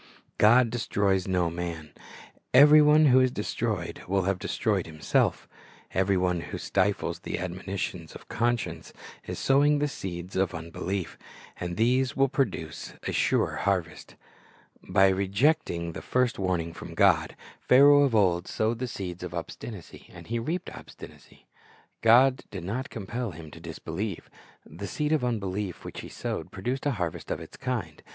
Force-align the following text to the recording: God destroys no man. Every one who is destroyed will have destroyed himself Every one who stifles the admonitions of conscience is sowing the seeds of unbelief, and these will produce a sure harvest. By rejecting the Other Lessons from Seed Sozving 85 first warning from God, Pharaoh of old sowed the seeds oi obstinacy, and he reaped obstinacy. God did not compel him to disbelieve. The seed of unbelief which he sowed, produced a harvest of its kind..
God 0.39 0.71
destroys 0.71 1.27
no 1.27 1.51
man. 1.51 1.91
Every 2.55 2.81
one 2.81 3.05
who 3.05 3.19
is 3.19 3.29
destroyed 3.29 4.01
will 4.07 4.23
have 4.23 4.39
destroyed 4.39 4.87
himself 4.87 5.47
Every 5.93 6.17
one 6.17 6.41
who 6.41 6.57
stifles 6.57 7.19
the 7.19 7.37
admonitions 7.37 8.15
of 8.15 8.27
conscience 8.27 8.93
is 9.27 9.37
sowing 9.37 9.77
the 9.77 9.87
seeds 9.87 10.35
of 10.35 10.55
unbelief, 10.55 11.19
and 11.59 11.77
these 11.77 12.15
will 12.17 12.29
produce 12.29 12.93
a 13.07 13.11
sure 13.11 13.57
harvest. 13.57 14.15
By 14.81 15.07
rejecting 15.09 15.91
the 15.91 15.99
Other 15.99 15.99
Lessons 15.99 16.09
from 16.09 16.17
Seed 16.17 16.23
Sozving 16.23 16.31
85 16.31 16.31
first 16.33 16.39
warning 16.39 16.73
from 16.73 16.95
God, 16.95 17.35
Pharaoh 17.59 18.01
of 18.01 18.15
old 18.15 18.47
sowed 18.47 18.79
the 18.79 18.87
seeds 18.87 19.23
oi 19.23 19.29
obstinacy, 19.37 20.09
and 20.11 20.25
he 20.25 20.39
reaped 20.39 20.75
obstinacy. 20.75 21.45
God 22.01 22.41
did 22.49 22.63
not 22.63 22.89
compel 22.89 23.29
him 23.33 23.51
to 23.51 23.59
disbelieve. 23.59 24.31
The 24.65 24.87
seed 24.87 25.11
of 25.11 25.23
unbelief 25.23 25.85
which 25.85 25.99
he 26.01 26.09
sowed, 26.09 26.49
produced 26.51 26.87
a 26.87 26.91
harvest 26.97 27.29
of 27.29 27.39
its 27.39 27.55
kind.. 27.55 28.01